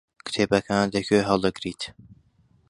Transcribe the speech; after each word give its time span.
کتێبەکانت 0.25 0.91
لەکوێ 0.97 1.19
هەڵدەگریت؟ 1.29 1.81